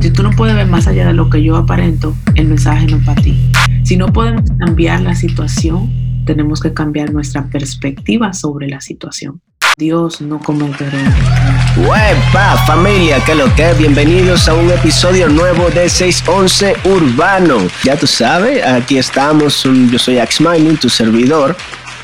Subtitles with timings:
[0.00, 2.98] Si tú no puedes ver más allá de lo que yo aparento, el mensaje no
[2.98, 3.50] es para ti.
[3.82, 5.92] Si no podemos cambiar la situación,
[6.24, 9.40] tenemos que cambiar nuestra perspectiva sobre la situación.
[9.76, 11.14] Dios no comete errores.
[11.76, 13.18] ¡Huepa, familia!
[13.26, 13.72] ¿Qué lo que?
[13.74, 17.58] Bienvenidos a un episodio nuevo de 611 Urbano.
[17.82, 19.64] Ya tú sabes, aquí estamos.
[19.90, 21.56] Yo soy Axmining, tu servidor.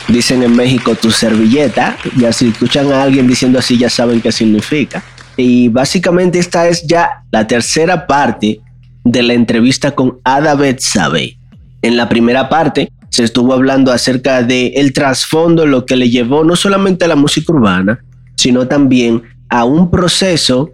[0.08, 1.96] Dicen en México tu servilleta.
[2.16, 5.02] Ya si escuchan a alguien diciendo así, ya saben qué significa.
[5.36, 8.60] Y básicamente esta es ya la tercera parte
[9.04, 11.36] de la entrevista con Ada Betsabe.
[11.82, 16.44] En la primera parte se estuvo hablando acerca de el trasfondo, lo que le llevó
[16.44, 18.00] no solamente a la música urbana,
[18.36, 20.72] sino también a un proceso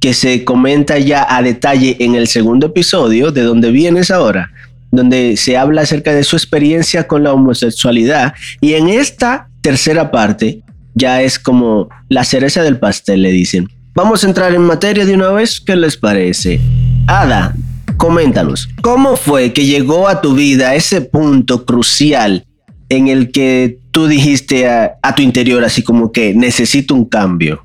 [0.00, 4.50] que se comenta ya a detalle en el segundo episodio, de donde vienes ahora,
[4.90, 8.32] donde se habla acerca de su experiencia con la homosexualidad.
[8.62, 10.62] Y en esta tercera parte
[11.00, 13.68] ya es como la cereza del pastel, le dicen.
[13.94, 16.60] Vamos a entrar en materia de una vez, ¿qué les parece?
[17.08, 17.56] Ada,
[17.96, 22.46] coméntanos, ¿cómo fue que llegó a tu vida ese punto crucial
[22.88, 27.64] en el que tú dijiste a, tu interior así como que necesito un cambio?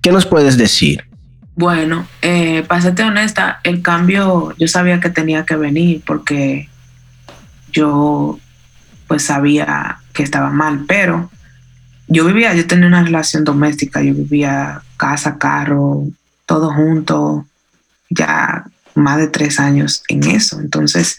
[0.00, 1.04] ¿Qué nos puedes decir?
[1.56, 2.64] Bueno, eh,
[3.04, 6.68] honesta, el cambio yo sabía que tenía que venir porque
[7.72, 8.38] yo
[9.08, 11.30] pues sabía que estaba mal, pero
[12.06, 16.06] yo vivía, yo tenía una relación doméstica, yo vivía casa, carro,
[16.46, 17.46] todo junto,
[18.10, 20.60] ya más de tres años en eso.
[20.60, 21.18] Entonces,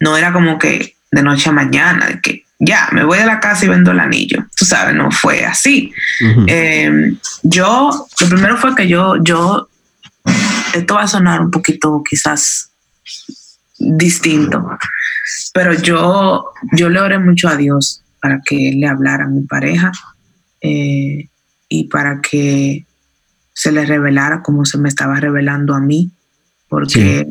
[0.00, 3.40] no era como que de noche a mañana, de que ya me voy a la
[3.40, 4.46] casa y vendo el anillo.
[4.56, 5.92] Tú sabes, no fue así.
[6.46, 9.68] Em, yo, lo primero fue que yo, yo,
[10.72, 12.70] esto va a sonar un poquito quizás
[13.78, 14.64] distinto,
[15.52, 19.92] pero yo, yo le oré mucho a Dios para que le hablara a mi pareja
[20.66, 21.28] eh,
[21.68, 22.86] y para que
[23.52, 26.10] se le revelara como se me estaba revelando a mí,
[26.68, 27.28] porque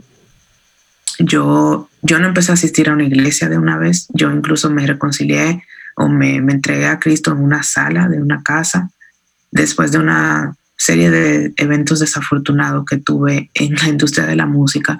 [1.17, 4.86] yo, yo no empecé a asistir a una iglesia de una vez, yo incluso me
[4.86, 5.64] reconcilié
[5.95, 8.92] o me, me entregué a Cristo en una sala de una casa
[9.52, 14.99] después de una serie de eventos desafortunados que tuve en la industria de la música.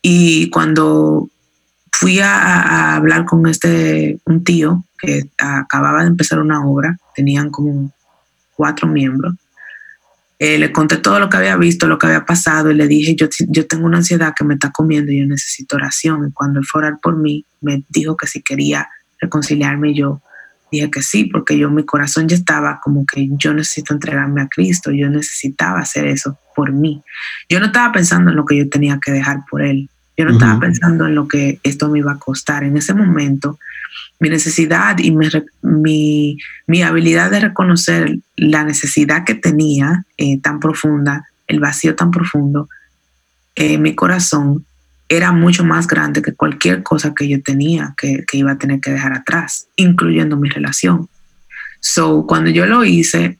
[0.00, 1.28] Y cuando
[1.92, 7.92] fui a, hablar con este, un tío que acababa de empezar una obra, tenían como
[8.54, 9.34] cuatro miembros.
[10.38, 13.14] Eh, le conté todo lo que había visto, lo que había pasado y le dije,
[13.14, 16.28] yo, yo tengo una ansiedad que me está comiendo y yo necesito oración.
[16.28, 18.88] Y cuando él fue a orar por mí, me dijo que si quería
[19.20, 20.22] reconciliarme, yo
[20.72, 24.48] dije que sí, porque yo mi corazón ya estaba como que yo necesito entregarme a
[24.48, 27.02] Cristo, yo necesitaba hacer eso por mí.
[27.48, 29.90] Yo no estaba pensando en lo que yo tenía que dejar por él,
[30.20, 32.62] yo no estaba pensando en lo que esto me iba a costar.
[32.62, 33.58] En ese momento,
[34.20, 41.26] mi necesidad y mi, mi, habilidad de reconocer la necesidad que tenía eh, tan profunda,
[41.46, 42.68] el vacío tan profundo,
[43.56, 44.64] eh, mi corazón
[45.08, 48.80] era mucho más grande que cualquier cosa que yo tenía que, que iba a tener
[48.80, 51.08] que dejar atrás, incluyendo mi relación.
[51.80, 53.38] So, cuando yo lo hice,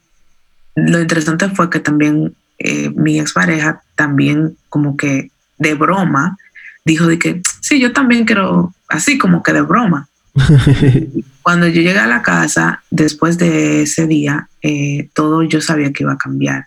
[0.74, 6.36] lo interesante fue que también eh, mi expareja también como que de broma
[6.84, 10.08] dijo de que, sí, yo también quiero, así como que de broma.
[11.42, 16.04] Cuando yo llegué a la casa, después de ese día, eh, todo yo sabía que
[16.04, 16.66] iba a cambiar.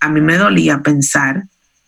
[0.00, 1.44] A mí me dolía pensar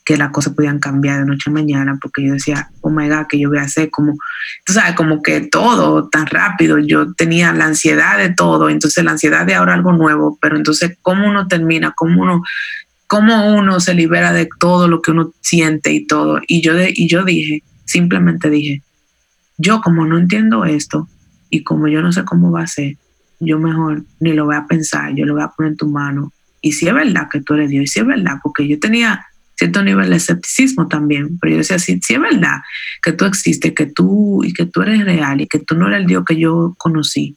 [0.08, 3.26] que las cosas podían cambiar de noche a mañana, porque yo decía, oh my God,
[3.28, 4.16] que yo voy a hacer como,
[4.64, 6.78] tú sabes, como que todo tan rápido.
[6.78, 10.96] Yo tenía la ansiedad de todo, entonces la ansiedad de ahora algo nuevo, pero entonces,
[11.02, 11.92] ¿cómo uno termina?
[11.94, 12.42] ¿Cómo uno,
[13.06, 16.40] cómo uno se libera de todo lo que uno siente y todo?
[16.46, 18.82] Y yo, de, y yo dije, simplemente dije,
[19.58, 21.08] yo como no entiendo esto
[21.50, 22.96] y como yo no sé cómo va a ser,
[23.40, 26.32] yo mejor ni lo voy a pensar, yo lo voy a poner en tu mano.
[26.60, 29.26] Y si es verdad que tú eres Dios, y si es verdad, porque yo tenía
[29.56, 32.60] cierto nivel de escepticismo también, pero yo decía, si, es verdad
[33.02, 36.00] que tú existes, que tú y que tú eres real y que tú no eres
[36.00, 37.36] el Dios que yo conocí,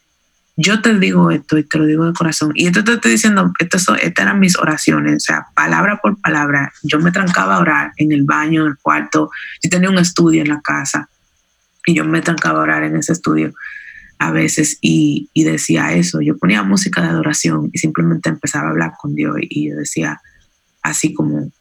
[0.58, 2.52] yo te digo esto y te lo digo de corazón.
[2.54, 6.72] Y esto te estoy diciendo, esto, estas eran mis oraciones, o sea, palabra por palabra.
[6.84, 9.31] Yo me trancaba a orar en el baño, en el cuarto.
[9.63, 11.10] Yo tenía un estudio en la casa
[11.86, 13.54] y yo me trancaba a orar en ese estudio
[14.19, 16.22] a veces y, y decía eso.
[16.22, 20.22] Yo ponía música de adoración y simplemente empezaba a hablar con Dios y yo decía
[20.83, 21.51] así como,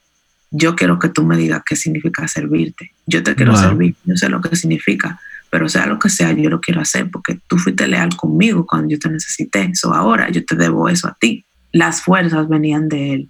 [0.51, 2.93] yo quiero que tú me digas qué significa servirte.
[3.07, 5.19] Yo te quiero servir, yo sé lo que significa
[5.51, 8.89] pero sea lo que sea, yo lo quiero hacer porque tú fuiste leal conmigo cuando
[8.89, 9.65] yo te necesité.
[9.65, 11.45] Eso ahora yo te debo eso a ti.
[11.73, 13.29] Las fuerzas venían de él,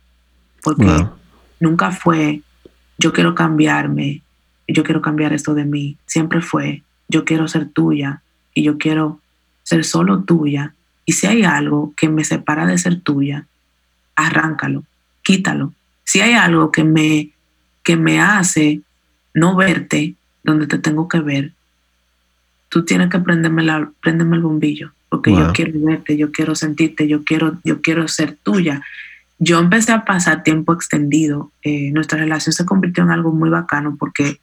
[0.62, 1.06] porque
[1.58, 2.42] nunca fue
[2.98, 4.22] yo quiero cambiarme,
[4.72, 5.96] yo quiero cambiar esto de mí.
[6.06, 8.22] Siempre fue yo quiero ser tuya
[8.54, 9.20] y yo quiero
[9.64, 10.74] ser solo tuya.
[11.04, 13.46] Y si hay algo que me separa de ser tuya,
[14.14, 14.84] arráncalo,
[15.22, 15.74] quítalo.
[16.04, 17.30] Si hay algo que me
[17.82, 18.82] que me hace
[19.34, 20.14] no verte
[20.44, 21.52] donde te tengo que ver,
[22.68, 27.08] tú tienes que prenderme, la, prenderme el bombillo, porque yo quiero verte, yo quiero sentirte,
[27.08, 28.82] yo quiero, yo quiero ser tuya.
[29.42, 31.50] Yo empecé a pasar tiempo extendido.
[31.62, 34.38] Eh, nuestra relación se convirtió en algo muy bacano porque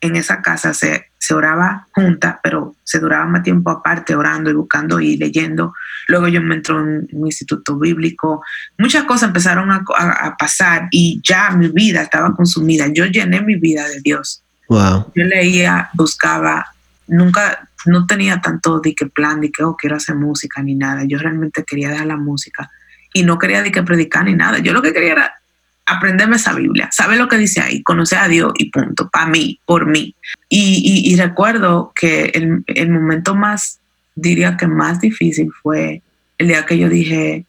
[0.00, 4.54] en esa casa se, se oraba junta, pero se duraba más tiempo aparte orando y
[4.54, 5.74] buscando y leyendo.
[6.08, 8.42] Luego yo me entró en un instituto bíblico.
[8.78, 12.88] Muchas cosas empezaron a, a, pasar y ya mi vida estaba consumida.
[12.92, 14.42] Yo llené mi vida de Dios.
[14.68, 15.12] Wow.
[15.14, 16.66] Yo leía, buscaba,
[17.06, 21.04] nunca, no tenía tanto de que plan, de que, oh, quiero hacer música ni nada.
[21.04, 22.70] Yo realmente quería dejar la música
[23.12, 24.58] y no quería de que predicar ni nada.
[24.58, 25.40] Yo lo que quería era
[25.86, 29.60] aprenderme esa Biblia, saber lo que dice ahí, conocer a Dios y punto, para mí,
[29.66, 30.14] por mí.
[30.48, 32.32] Y, recuerdo que
[32.66, 33.80] el, momento más,
[34.14, 36.02] diría que más difícil fue
[36.38, 37.44] el día que yo dije,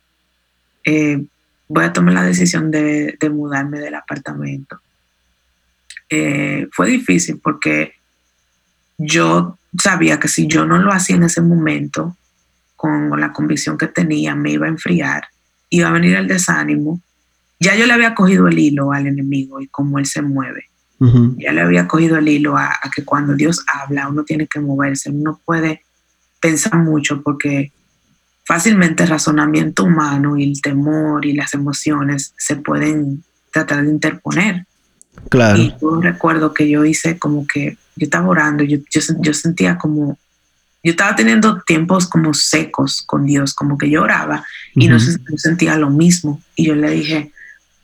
[0.84, 1.24] eh,
[1.68, 4.80] voy a tomar la decisión de, mudarme del apartamento.
[6.10, 7.94] Eh, fue difícil porque
[8.98, 12.18] yo sabía que si yo no lo hacía en ese momento,
[12.76, 15.28] con la convicción que tenía, me iba a enfriar,
[15.72, 17.02] iba a venir el desánimo
[17.62, 20.66] ya yo le había cogido el hilo al enemigo y cómo él se mueve.
[21.38, 25.10] Ya le había cogido el hilo a, que cuando Dios habla uno tiene que moverse,
[25.10, 25.82] uno puede
[26.40, 27.72] pensar mucho porque
[28.46, 34.66] fácilmente el razonamiento humano y el temor y las emociones se pueden tratar de interponer.
[35.30, 35.58] Claro.
[35.58, 40.20] Y yo recuerdo que yo hice como que yo estaba orando, yo, yo, sentía como,
[40.84, 44.44] yo estaba teniendo tiempos como secos con Dios, como que yo oraba
[44.74, 46.42] y no, no, sentía lo mismo.
[46.56, 47.32] Y yo le dije,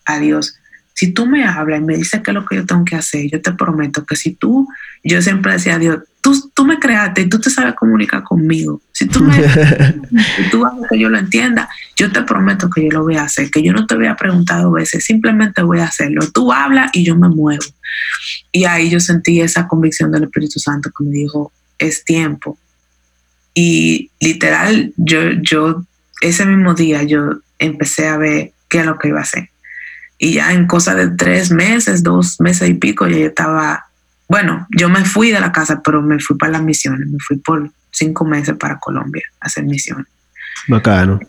[0.06, 0.58] a Dios,
[0.94, 3.30] si tú me hablas y me dices qué es lo que yo tengo que hacer,
[3.30, 4.68] yo te prometo que si tú,
[5.04, 8.82] yo siempre decía a Dios, tú, tú me creaste y tú te sabes comunicar conmigo.
[8.94, 9.36] Si tú me
[10.36, 13.26] si tú haces que yo lo entienda, yo te prometo que yo lo voy a
[13.26, 16.22] hacer, que yo no te voy a preguntar dos veces, simplemente voy a hacerlo.
[16.32, 17.64] Tú hablas y yo me muevo.
[18.52, 22.58] Y ahí yo sentí esa convicción del Espíritu Santo que me dijo, es tiempo.
[23.60, 25.84] Y literal, yo, yo,
[26.22, 29.50] ese mismo día, yo empecé a ver qué es lo que iba a hacer
[30.18, 33.86] y ya en cosa de tres meses, dos meses y pico, yo estaba,
[34.28, 37.38] bueno, yo me fui de la casa, pero me fui para las misiones, me fui
[37.38, 40.08] por cinco meses para Colombia a hacer misiones.
[40.68, 41.20] Bacano.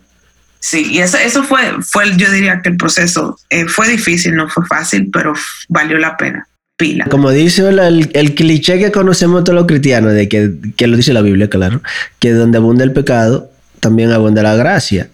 [0.60, 4.48] Sí, y eso, eso fue, fue, yo diría que el proceso eh, fue difícil, no
[4.48, 5.34] fue fácil, pero
[5.68, 6.47] valió la pena.
[6.78, 7.06] Pila.
[7.10, 11.12] Como dice el, el, cliché que conocemos todos los cristianos, de que, que lo dice
[11.12, 11.82] la Biblia, claro,
[12.20, 15.10] que donde abunda el pecado, también abunda la gracia.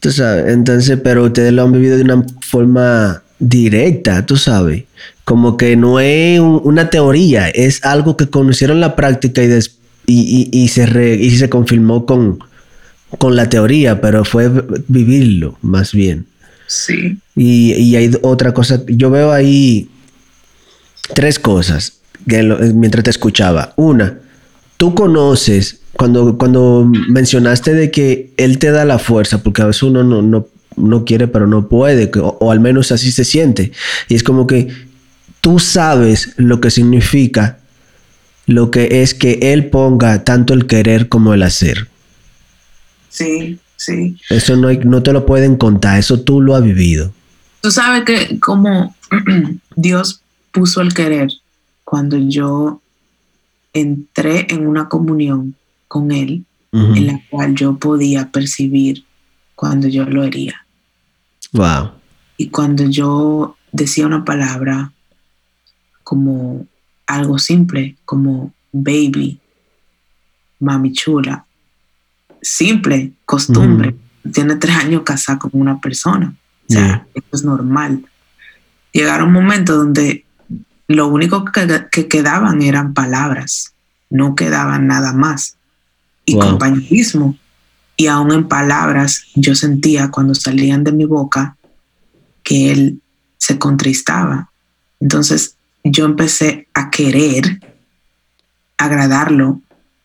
[0.00, 4.84] Tú sabes, entonces, pero ustedes lo han vivido de una forma directa, tú sabes.
[5.24, 9.48] Como que no es una teoría, es algo que conocieron la práctica y,
[10.06, 12.38] y, y, se, y se confirmó con,
[13.16, 14.50] con la teoría, pero fue
[14.88, 16.26] vivirlo más bien.
[16.66, 17.16] Sí.
[17.34, 19.88] Y, y hay otra cosa, yo veo ahí
[21.14, 23.72] tres cosas mientras te escuchaba.
[23.76, 24.18] Una,
[24.76, 29.82] tú conoces cuando, cuando mencionaste de que Él te da la fuerza, porque a veces
[29.82, 30.46] uno no, no,
[30.76, 33.72] no quiere, pero no puede, o, al menos así se siente.
[34.08, 34.68] Y es como que
[35.40, 37.58] tú sabes lo que significa
[38.46, 41.88] lo que es que Él ponga tanto el querer como el hacer.
[43.08, 44.16] Sí, sí.
[44.30, 47.12] Eso no, hay, no te lo pueden contar, eso tú lo has vivido.
[47.60, 48.96] Tú sabes que como
[49.76, 50.21] Dios
[50.52, 51.30] puso el querer
[51.84, 52.80] cuando yo
[53.72, 55.54] entré en una comunión
[55.88, 59.04] con él, en la cual yo podía percibir
[59.54, 60.64] cuando yo lo hería.
[61.52, 61.90] Wow.
[62.38, 64.90] Y cuando yo decía una palabra
[66.02, 66.66] como
[67.06, 69.38] algo simple, como baby,
[70.60, 71.44] mami chula,
[72.40, 73.94] simple, costumbre.
[74.32, 76.34] Tiene tres años casada con una persona.
[76.68, 78.04] O sea, eso es normal.
[78.92, 80.21] Llegaron un momento donde
[80.96, 83.72] lo único que, que, quedaban eran palabras,
[84.10, 85.56] no quedaban nada más
[86.24, 87.36] y compañerismo.
[87.96, 91.56] Y aún en palabras yo sentía cuando salían de mi boca
[92.42, 93.00] que él
[93.38, 94.50] se contristaba.
[95.00, 97.60] Entonces yo empecé a querer
[98.78, 99.60] agradarlo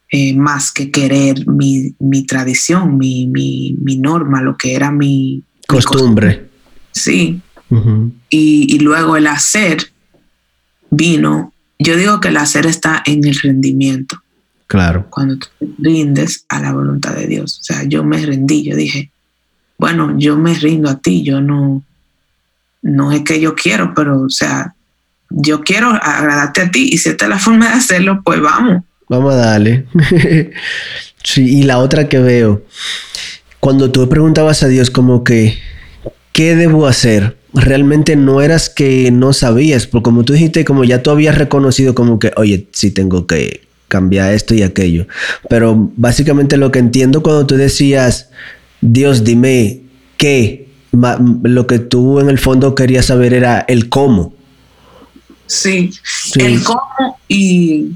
[0.10, 6.48] eh, más que querer mi, tradición, mi, norma, lo que era mi costumbre.
[6.91, 7.41] Sí.
[8.29, 9.91] y, y luego el hacer
[10.89, 11.53] vino.
[11.79, 14.22] Yo digo que el hacer está en el rendimiento.
[14.67, 15.08] Claro.
[15.10, 15.48] Cuando tú
[15.79, 17.60] rindes a la voluntad de Dios.
[17.60, 19.12] O sea, yo me rendí, yo dije,
[19.77, 21.84] bueno, yo me rindo a ti, yo no,
[22.82, 24.74] no es que yo quiero, pero o sea,
[25.29, 28.84] yo quiero agradarte a ti y si esta es la forma de hacerlo, pues vamos.
[29.10, 29.86] Vamos a darle.
[31.24, 32.63] sí, y la otra que veo,
[33.60, 35.58] cuando tú preguntabas a Dios como que,
[36.34, 37.38] ¿qué debo hacer?
[37.64, 41.96] Realmente no eras que no sabías, porque como tú dijiste, como ya tú habías reconocido
[41.96, 45.08] como que, oye, sí tengo que cambiar esto y aquello.
[45.50, 48.30] Pero básicamente lo que entiendo cuando tú decías,
[48.82, 49.82] Dios, dime
[50.18, 54.34] qué, lo que tú en el fondo querías saber era el cómo.
[55.46, 55.92] Sí,
[56.36, 57.94] el cómo y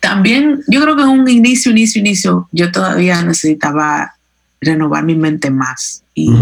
[0.00, 4.16] también yo creo que en un inicio, inicio, inicio, yo todavía necesitaba
[4.60, 6.32] renovar mi mente más y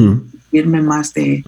[0.52, 1.45] irme más de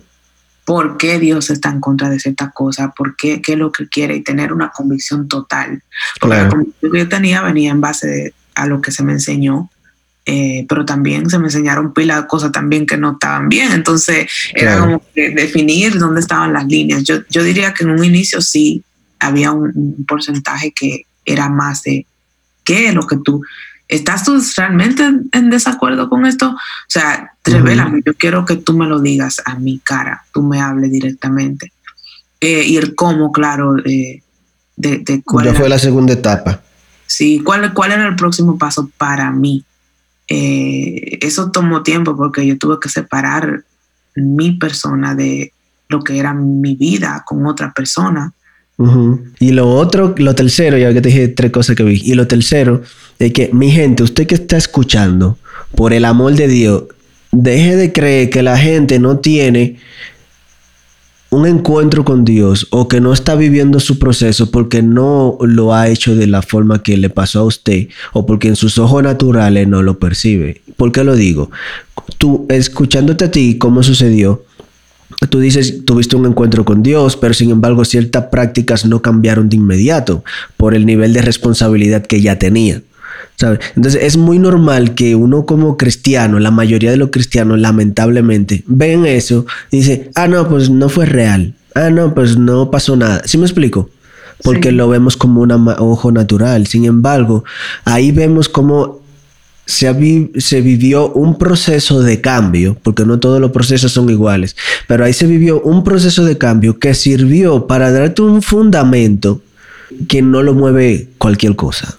[0.65, 3.89] por qué Dios está en contra de cierta cosa, por qué, qué es lo que
[3.89, 5.83] quiere y tener una convicción total.
[6.21, 9.71] Porque la convicción que yo tenía venía en base a lo que se me enseñó,
[10.25, 13.73] eh, pero también se me enseñaron pila de cosas también que no estaban bien.
[13.73, 17.03] Entonces era como que definir dónde estaban las líneas.
[17.03, 18.85] Yo, yo diría que en un inicio sí
[19.19, 22.07] había un, porcentaje que era más de
[22.65, 23.43] qué es lo que tú
[23.93, 26.49] ¿Estás tú realmente en, desacuerdo con esto?
[26.49, 26.59] O
[26.89, 30.91] sea, revélame, yo quiero que tú me lo digas a mi cara, tú me hables
[30.91, 31.75] directamente.
[32.41, 34.23] Eh, y el cómo, claro, eh,
[34.77, 36.63] de, cuál ya fue la segunda etapa.
[37.07, 39.63] Sí, ¿cuál, cuál era el próximo paso para mí?
[40.27, 43.63] Eh, eso tomó tiempo porque yo tuve que separar
[44.17, 45.53] mi persona de
[45.89, 48.33] lo que era mi vida con otra persona.
[49.39, 52.27] Y lo otro, lo tercero, ya que te dije tres cosas que vi, y lo
[52.27, 52.83] tercero
[53.19, 55.39] es que, mi gente, usted que está escuchando,
[55.75, 56.85] por el amor de Dios,
[57.31, 59.79] deje de creer que la gente no tiene
[61.31, 65.89] un encuentro con Dios o que no está viviendo su proceso porque no lo ha
[65.89, 69.67] hecho de la forma que le pasó a usted o porque en sus ojos naturales
[69.67, 70.61] no lo percibe.
[70.77, 71.51] ¿Por qué lo digo?
[72.19, 74.45] Tú, escuchándote a ti, ¿cómo sucedió?
[75.29, 79.57] Tú dices, tuviste un encuentro con Dios, pero sin embargo ciertas prácticas no cambiaron de
[79.57, 80.25] inmediato
[80.57, 82.83] por el nivel de responsabilidad que ya tenía.
[83.75, 89.05] Entonces es muy normal que uno como cristiano, la mayoría de los cristianos lamentablemente ven
[89.07, 91.55] eso y dice, ah, no, pues no fue real.
[91.75, 93.23] Ah, no, pues no pasó nada.
[93.25, 93.91] ¿Sí me explico?
[94.45, 96.67] Porque lo vemos como un ojo natural.
[96.67, 97.45] Sin embargo,
[97.85, 99.02] ahí vemos cómo
[99.67, 104.57] se, se, vivió un proceso de cambio, porque no todos los procesos son iguales,
[104.89, 109.43] pero ahí se vivió un proceso de cambio que sirvió para darte un fundamento
[110.09, 111.99] que no lo mueve cualquier cosa.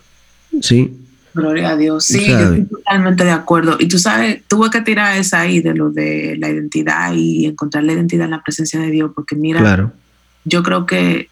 [0.62, 0.93] ¿Sí?
[1.34, 2.05] Gloria a Dios.
[2.05, 3.77] Sí, yo estoy totalmente de acuerdo.
[3.79, 7.84] Y tú sabes, tuve que tirar esa ahí de lo de la identidad y encontrar
[7.84, 9.91] la identidad en la presencia de Dios, porque mira,
[10.46, 11.29] yo creo que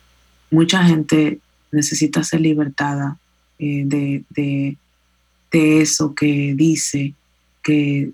[0.50, 1.40] mucha gente
[1.72, 3.18] necesita ser libertada
[3.60, 4.78] eh, de, de,
[5.52, 7.14] de, eso que dice,
[7.62, 8.12] que,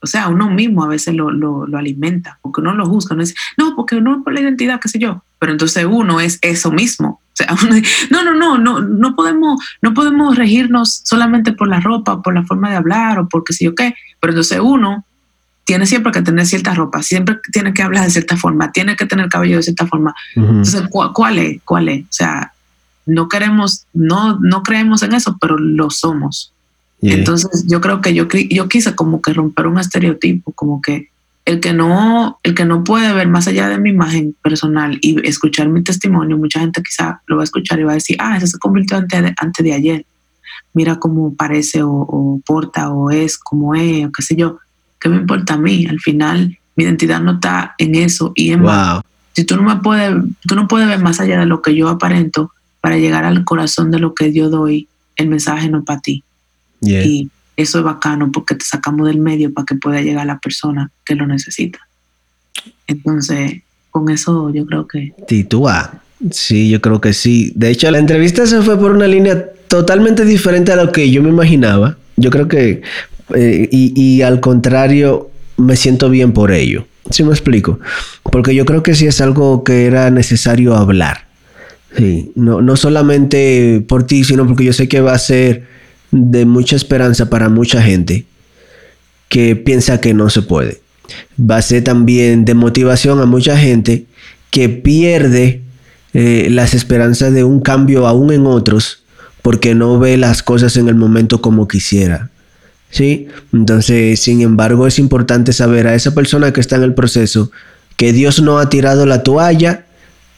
[0.00, 3.22] o sea, uno mismo a veces lo, lo, lo alimenta, porque uno lo juzga, no
[3.22, 6.70] dice, no, porque no por la identidad, qué sé yo, pero entonces uno es eso
[6.70, 7.20] mismo
[8.10, 12.44] no, no, no, no, no podemos, no podemos regirnos solamente por la ropa, por la
[12.44, 13.94] forma de hablar o por qué sé yo qué.
[14.20, 15.04] Pero entonces uno
[15.64, 19.06] tiene siempre que tener cierta ropa, siempre tiene que hablar de cierta forma, tiene que
[19.06, 20.14] tener cabello de cierta forma.
[20.34, 21.60] Entonces, ¿cuál es?
[21.64, 22.02] ¿Cuál es?
[22.04, 22.52] O sea,
[23.06, 26.52] no queremos, no, no creemos en eso, pero lo somos.
[27.00, 31.10] Entonces, yo creo que yo, yo quise como que romper un estereotipo, como que
[31.44, 35.26] el que no, el que no puede ver más allá de mi imagen personal y
[35.26, 38.36] escuchar mi testimonio, mucha gente quizá lo va a escuchar y va a decir, ah,
[38.36, 40.06] eso se convirtió antes de, antes de ayer.
[40.74, 44.58] Mira cómo parece o, porta o es como es o qué sé yo.
[45.00, 45.86] ¿Qué me importa a mí?
[45.86, 49.00] Al final, mi identidad no está en eso y en wow.
[49.32, 51.88] Si tú no me puedes, tú no puedes ver más allá de lo que yo
[51.88, 56.00] aparento para llegar al corazón de lo que yo doy, el mensaje no es para
[56.00, 56.24] ti.
[56.80, 60.38] Y eso es bacano porque te sacamos del medio para que pueda llegar a la
[60.38, 61.80] persona que lo necesita.
[62.86, 65.12] Entonces, con eso yo creo que...
[65.26, 66.00] Titúa.
[66.30, 67.52] Sí, yo creo que sí.
[67.54, 71.22] De hecho, la entrevista se fue por una línea totalmente diferente a lo que yo
[71.22, 71.96] me imaginaba.
[72.16, 72.82] Yo creo que...
[73.34, 76.86] Eh, y, al contrario, me siento bien por ello.
[77.10, 77.78] ¿Sí me explico?
[78.22, 81.26] Porque yo creo que sí es algo que era necesario hablar.
[81.96, 85.66] Sí, no, no solamente por ti, sino porque yo sé que va a ser
[86.10, 88.26] de mucha esperanza para mucha gente
[89.28, 90.80] que piensa que no se puede.
[91.38, 94.06] Va a ser también de motivación a mucha gente
[94.50, 95.62] que pierde
[96.14, 99.04] eh, las esperanzas de un cambio aún en otros
[99.42, 102.30] porque no ve las cosas en el momento como quisiera.
[102.90, 103.28] ¿Sí?
[103.52, 107.50] Entonces, sin embargo, es importante saber a esa persona que está en el proceso
[107.96, 109.86] que Dios no ha tirado la toalla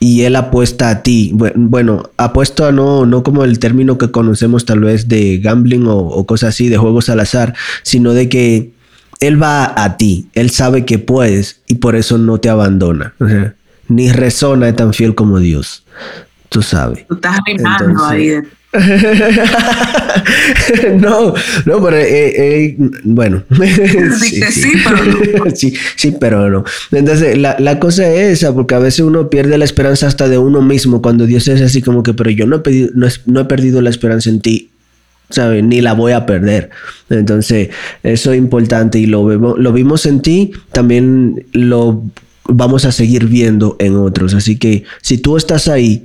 [0.00, 1.32] y él apuesta a ti.
[1.34, 6.26] Bueno, apuesto a no, no como el término que conocemos tal vez de gambling o,
[6.26, 8.72] cosas así, de juegos al azar, sino de que
[9.20, 13.12] él va a ti, él sabe que puedes y por eso no te abandona.
[13.88, 15.84] ni rezona es tan fiel como Dios.
[16.48, 17.06] tú sabes.
[17.06, 18.42] Tú estás rimando ahí de
[21.00, 21.34] no,
[21.66, 23.42] no, pero eh, eh, bueno.
[24.20, 25.18] sí, sí, pero no.
[25.54, 26.62] sí, sí, pero no.
[26.92, 30.38] Entonces, la, la, cosa es esa, porque a veces uno pierde la esperanza hasta de
[30.38, 33.40] uno mismo cuando Dios es así como que, pero yo no he, pedido, no, no
[33.40, 34.70] he perdido la esperanza en ti,
[35.30, 35.64] ¿sabes?
[35.64, 36.70] Ni la voy a perder.
[37.08, 37.70] Entonces,
[38.04, 42.04] eso es importante y lo, vemos, lo vimos en ti, también lo
[42.44, 44.34] vamos a seguir viendo en otros.
[44.34, 46.04] Así que si tú estás ahí,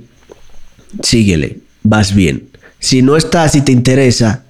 [1.00, 2.55] síguele, vas bien.
[2.78, 4.44] Si no estás y te interesa,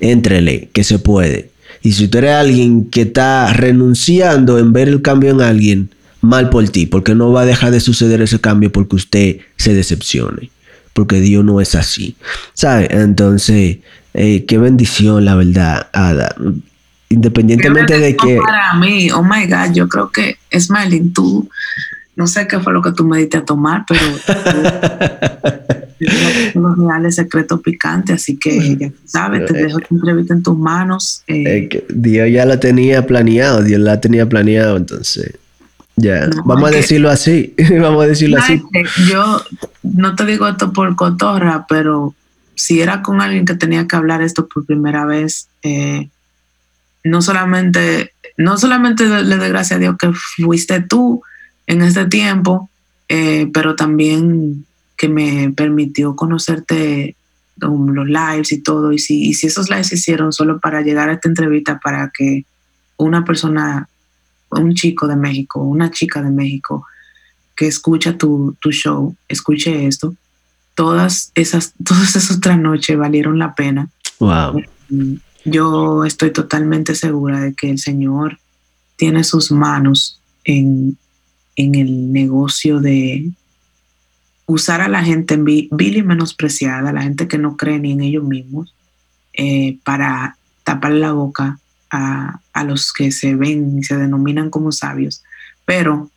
[0.00, 1.50] entrele, que se puede.
[1.82, 6.50] Y si tú eres alguien que está renunciando en ver el cambio en alguien, mal
[6.50, 10.50] por ti, porque no va a dejar de suceder ese cambio porque usted se decepcione,
[10.92, 12.16] porque Dios no es así.
[12.54, 12.88] ¿Sabe?
[12.90, 13.78] Entonces,
[14.14, 16.34] eh, qué bendición, la verdad, Ada.
[17.08, 18.36] Independientemente de que...
[18.36, 21.48] Para mí, oh my God, yo creo que, Smiling, tú,
[22.16, 24.00] no sé qué fue lo que tú me diste a tomar, pero...
[25.98, 31.22] los reales secretos picantes, así que ya sabes, te dejo tu entrevista en tus manos.
[31.26, 31.84] Eh.
[31.88, 35.34] Dios ya la tenía planeado, Dios la tenía planeado, entonces
[35.96, 38.62] ya, vamos a decirlo así, vamos a decirlo así.
[39.10, 39.42] Yo
[39.82, 42.14] no te digo esto por cotorra, pero
[42.54, 46.08] si era con alguien que tenía que hablar esto por primera vez, eh,
[47.04, 51.22] no solamente, no solamente le doy gracias a Dios que fuiste tú
[51.66, 52.70] en este tiempo,
[53.08, 54.64] eh, pero también
[54.98, 57.16] que me permitió conocerte
[57.56, 58.92] los lives y todo.
[58.92, 62.44] Y si, si esos lives se hicieron solo para llegar a esta entrevista, para que
[62.98, 63.88] una persona,
[64.50, 66.84] un chico de México, una chica de México
[67.54, 70.14] que escucha tu, tu show, escuche esto,
[70.74, 73.88] todas esas, todas esas otras noches valieron la pena.
[74.18, 74.62] Wow.
[75.44, 78.38] Yo estoy totalmente segura de que el Señor
[78.96, 80.98] tiene sus manos en,
[81.54, 83.30] en el negocio de,
[84.48, 88.24] usar a la gente vil y menospreciada, la gente que no cree ni en ellos
[88.24, 88.74] mismos,
[89.34, 91.58] eh, para tapar la boca
[91.90, 95.22] a, a, los que se ven y se denominan como sabios.
[95.66, 96.10] Pero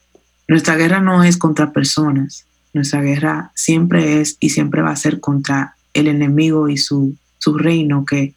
[0.47, 5.19] nuestra guerra no es contra personas, nuestra guerra siempre es y siempre va a ser
[5.19, 8.33] contra el enemigo y su, su reino que,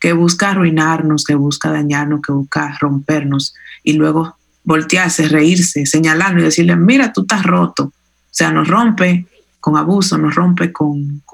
[0.00, 3.54] que busca arruinarnos, que busca dañarnos, que busca rompernos
[3.84, 7.84] y luego voltearse, reírse, señalarnos y decirle, mira, tú estás roto.
[7.84, 9.26] O sea, nos rompe
[9.66, 11.24] con abuso, nos rompe con,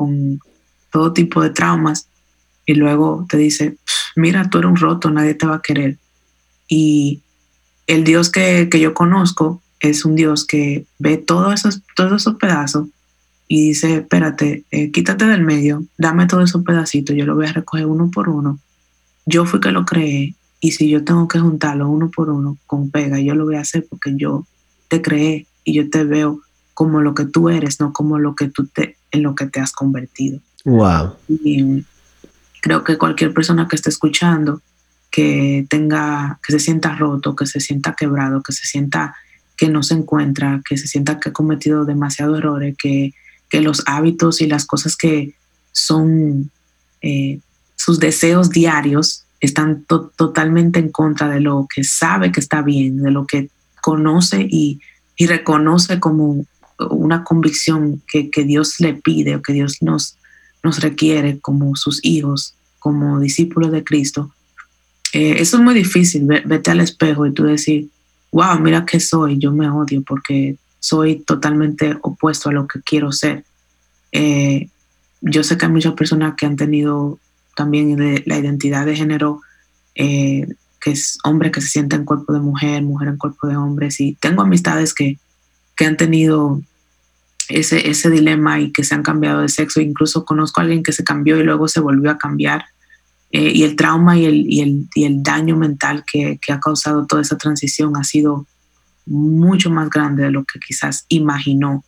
[0.90, 2.08] todo tipo de traumas
[2.64, 3.76] y luego te dice,
[4.16, 5.98] mira, tú eres un roto, nadie te va a querer.
[6.66, 7.20] Y
[7.86, 12.88] el Dios que, yo conozco es un Dios que ve todos esos, todos esos pedazos
[13.48, 17.52] y dice, espérate, eh, quítate del medio, dame todos esos pedacitos, yo lo voy a
[17.52, 18.58] recoger uno por uno.
[19.26, 22.90] Yo fui que lo creé y si yo tengo que juntarlo uno por uno con
[22.90, 24.46] pega, yo lo voy a hacer porque yo
[24.88, 26.40] te creé y yo te veo
[26.74, 29.60] como lo que tú eres, no como lo que tú te, en lo que te
[29.60, 30.40] has convertido.
[30.64, 31.16] Wow.
[31.28, 31.84] Y
[32.60, 34.62] creo que cualquier persona que esté escuchando,
[35.10, 39.14] que tenga, que se sienta roto, que se sienta quebrado, que se sienta
[39.56, 43.12] que no se encuentra, que se sienta que ha cometido demasiados errores, que,
[43.50, 45.34] que los hábitos y las cosas que
[45.72, 46.50] son
[47.02, 47.40] eh,
[47.76, 53.10] sus deseos diarios están totalmente en contra de lo que sabe que está bien, de
[53.10, 54.80] lo que conoce y,
[55.16, 56.46] y reconoce como
[56.90, 60.16] una convicción que, Dios le pide o que Dios nos,
[60.62, 64.32] nos requiere como sus hijos, como discípulos de Cristo,
[65.12, 67.88] eh, eso es muy difícil, vete al espejo y tú decir,
[68.32, 73.12] wow, mira que soy, yo me odio porque soy totalmente opuesto a lo que quiero
[73.12, 73.44] ser.
[74.10, 74.68] Eh,
[75.20, 77.18] yo sé que hay muchas personas que han tenido
[77.54, 79.42] también la identidad de género,
[79.94, 80.46] eh,
[80.80, 83.88] que es hombre que se siente en cuerpo de mujer, mujer en cuerpo de hombre.
[83.98, 85.18] y tengo amistades que,
[85.76, 86.62] que han tenido
[87.58, 89.80] ese, ese dilema y que se han cambiado de sexo.
[89.80, 92.64] Incluso conozco a alguien que se cambió y luego se volvió a cambiar.
[93.30, 96.60] Eh, y el trauma y el, y el, y el daño mental que, que, ha
[96.60, 98.46] causado toda esa transición ha sido
[99.06, 101.82] mucho más grande de lo que quizás imaginó.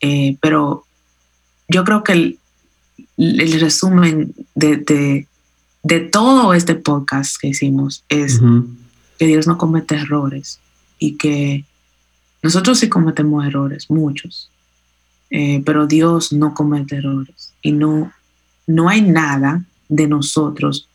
[0.00, 0.84] Eh, pero
[1.68, 2.38] yo creo que el,
[3.16, 5.26] el resumen de, de,
[5.82, 8.40] de, todo este podcast que hicimos es
[9.18, 10.60] que Dios no comete errores
[10.98, 11.64] y que
[12.42, 14.50] nosotros sí cometemos errores, muchos,
[15.34, 18.12] eh, pero Dios no comete errores y no,
[18.66, 20.86] no hay nada de nosotros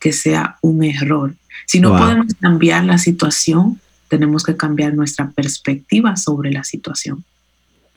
[0.00, 1.36] que sea un error.
[1.66, 7.24] Si no podemos cambiar la situación, tenemos que cambiar nuestra perspectiva sobre la situación.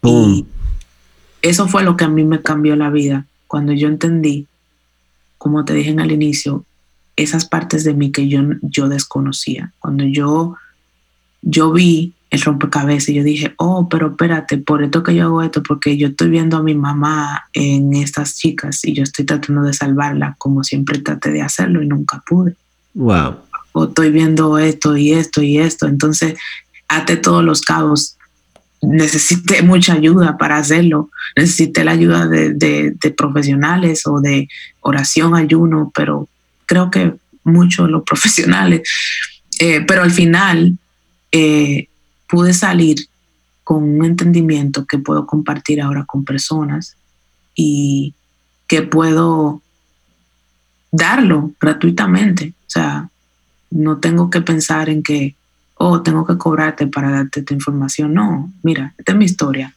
[0.03, 0.45] Y
[1.41, 4.45] eso fue lo que a mí me cambió la vida cuando yo entendí,
[5.39, 6.63] como te dije al inicio,
[7.15, 9.73] esas partes de mí que yo, yo desconocía.
[9.79, 10.55] Cuando yo,
[11.41, 15.43] yo vi el rompecabezas y yo dije, oh, pero espérate, por esto que yo hago
[15.43, 19.61] esto, porque yo estoy viendo a mi mamá en estas chicas y yo estoy tratando
[19.63, 22.55] de salvarla como siempre traté de hacerlo y nunca pude.
[22.93, 23.37] Wow.
[23.71, 25.87] O estoy viendo esto y esto y esto.
[25.87, 26.35] Entonces,
[26.87, 28.17] ate todos los cabos.
[28.81, 31.09] Necesité mucha ayuda para hacerlo.
[31.35, 34.49] Necesité la ayuda de, de profesionales o de
[34.81, 36.27] oración, ayuno, pero
[36.65, 37.13] creo que
[37.43, 38.81] mucho los profesionales.
[39.59, 40.77] Eh, pero al final,
[41.31, 41.87] eh,
[42.27, 43.07] pude salir
[43.63, 46.95] con un entendimiento que puedo compartir ahora con personas
[47.55, 48.13] y
[48.67, 49.61] que puedo
[50.91, 52.53] darlo gratuitamente.
[52.61, 53.09] O sea,
[53.69, 55.35] no tengo que pensar en que,
[55.75, 58.13] oh, tengo que cobrarte para darte esta información.
[58.13, 59.75] No, mira, esta es mi historia.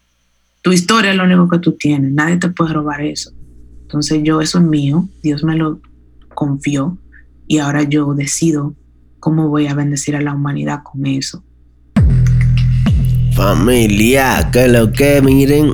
[0.63, 2.13] Tu historia es lo único que tú tienes.
[2.13, 3.33] Nadie te puede robar eso.
[3.83, 5.09] Entonces yo, eso es mío.
[5.23, 5.81] Dios me lo
[6.35, 6.97] confió
[7.47, 8.75] y ahora yo decido
[9.19, 11.43] cómo voy a bendecir a la humanidad con eso.
[13.41, 15.73] Familia, que lo que miren.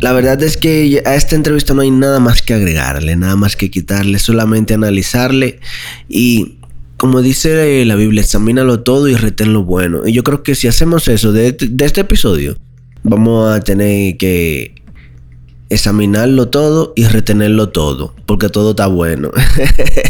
[0.00, 3.54] La verdad es que a esta entrevista no hay nada más que agregarle, nada más
[3.54, 5.60] que quitarle, solamente analizarle
[6.08, 6.56] y
[6.96, 10.02] como dice la Biblia, examínalo todo y retén lo bueno.
[10.04, 12.56] Y yo creo que si hacemos eso de, de este episodio,
[13.04, 14.73] vamos a tener que
[15.74, 19.30] examinarlo todo y retenerlo todo, porque todo está bueno.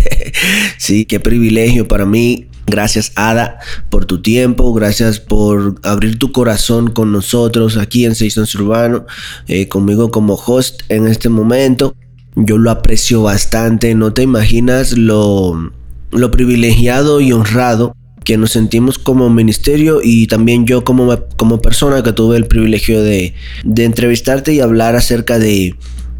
[0.79, 3.59] sí, qué privilegio para mí Gracias Ada
[3.90, 9.07] por tu tiempo, gracias por abrir tu corazón con nosotros aquí en Seisons Urbano,
[9.48, 11.94] eh, conmigo como host en este momento.
[12.37, 15.72] Yo lo aprecio bastante, no te imaginas lo,
[16.11, 22.02] lo privilegiado y honrado que nos sentimos como ministerio y también yo como, como persona
[22.02, 23.34] que tuve el privilegio de,
[23.64, 25.74] de entrevistarte y hablar acerca de,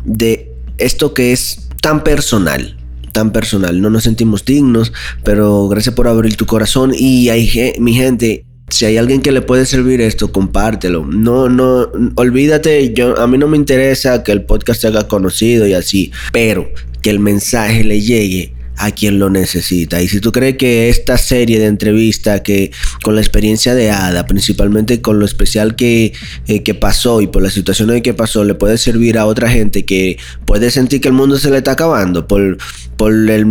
[0.05, 2.77] de esto que es tan personal
[3.15, 3.81] tan personal.
[3.81, 8.87] No nos sentimos dignos, pero gracias por abrir tu corazón y hay, mi gente, si
[8.87, 11.07] hay alguien que le puede servir esto, compártelo.
[11.07, 15.67] No, no, olvídate, yo, a mí no me interesa que el podcast se haga conocido
[15.67, 16.69] y así, pero
[17.03, 20.03] que el mensaje le llegue a quien lo necesita.
[20.03, 22.71] Y si tú crees que esta serie de entrevistas, que
[23.03, 26.13] con la experiencia de Ada, principalmente con lo especial que,
[26.47, 29.49] eh, que pasó y por la situación en que pasó, le puede servir a otra
[29.49, 32.59] gente que puede sentir que el mundo se le está acabando por,
[32.97, 33.47] por, el,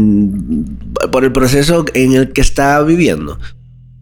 [1.11, 3.39] por el proceso en el que está viviendo,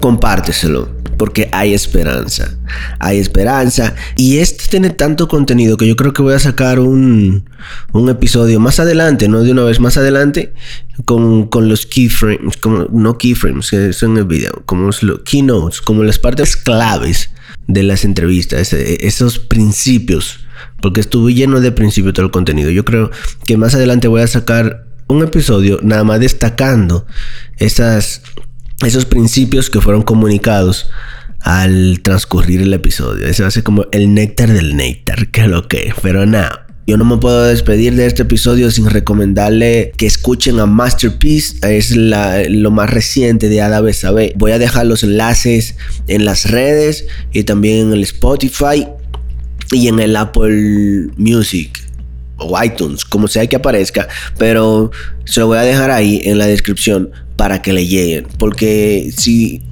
[0.01, 2.57] compárteselo, porque hay esperanza.
[2.99, 3.95] Hay esperanza.
[4.17, 7.49] Y este tiene tanto contenido que yo creo que voy a sacar un,
[7.93, 10.53] un episodio más adelante, no de una vez más adelante,
[11.05, 15.79] con, con los keyframes, como, no keyframes, que son en el video, como los keynotes,
[15.79, 17.29] como las partes claves
[17.67, 20.39] de las entrevistas, esos principios,
[20.81, 22.69] porque estuve lleno de principios todo el contenido.
[22.69, 23.11] Yo creo
[23.45, 27.05] que más adelante voy a sacar un episodio nada más destacando
[27.57, 28.21] esas
[28.83, 30.89] esos principios que fueron comunicados
[31.39, 33.25] al transcurrir el episodio.
[33.25, 36.67] Eso hace como el néctar del néctar, que lo que, pero nada.
[36.87, 41.57] Yo no me puedo despedir de este episodio sin recomendarle que escuchen a Masterpiece.
[41.77, 44.33] Es lo más reciente de Ada Besabe.
[44.35, 45.75] Voy a dejar los enlaces
[46.07, 48.87] en las redes y también en el Spotify
[49.71, 51.79] y en el Apple Music
[52.37, 54.07] o iTunes, como sea que aparezca.
[54.37, 54.91] Pero
[55.25, 57.11] se lo voy a dejar ahí en la descripción
[57.41, 58.27] para que le lleguen.
[58.37, 59.63] Porque si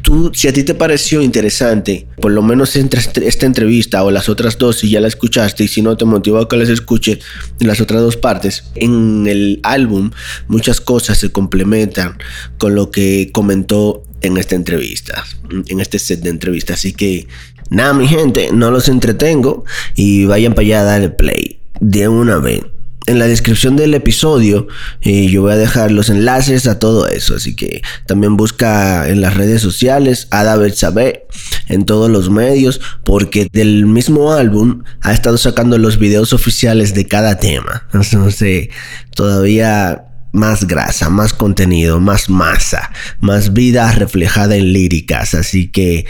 [0.00, 4.30] tú, si a ti te pareció interesante, por lo menos entre esta entrevista o las
[4.30, 7.18] otras dos, si ya la escuchaste y si no te motivó a que las escuches
[7.60, 10.12] las otras dos partes, en el álbum
[10.46, 12.16] muchas cosas se complementan
[12.56, 15.26] con lo que comentó en esta entrevista,
[15.66, 16.78] en este set de entrevistas.
[16.78, 17.28] Así que
[17.68, 22.38] nada, mi gente, no los entretengo y vayan para allá a darle play de una
[22.38, 22.62] vez
[23.08, 24.68] en la descripción del episodio
[25.00, 27.34] eh, yo voy a dejar los enlaces a todo eso.
[27.34, 31.26] Así que también busca en las redes sociales a David Sabé
[31.68, 32.80] en todos los medios.
[33.04, 37.88] Porque del mismo álbum ha estado sacando los videos oficiales de cada tema.
[37.92, 38.68] Entonces
[39.14, 42.90] todavía más grasa, más contenido, más masa,
[43.20, 45.34] más vida reflejada en líricas.
[45.34, 46.04] Así que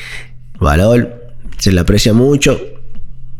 [0.58, 2.60] valor, se le aprecia mucho.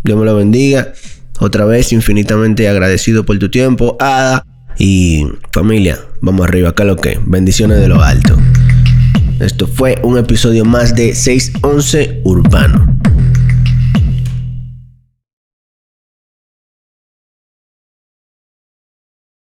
[0.04, 0.92] Dios me lo bendiga.
[1.40, 4.44] Otra vez infinitamente agradecido por tu tiempo, Ada.
[4.78, 7.18] Y familia, vamos arriba, acá lo que.
[7.24, 8.38] Bendiciones de lo alto.
[9.40, 12.97] Esto fue un episodio más de 611 Urbano.